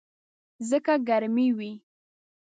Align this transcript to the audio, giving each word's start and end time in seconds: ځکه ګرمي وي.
ځکه 0.69 0.93
ګرمي 1.07 1.47
وي. 1.57 1.71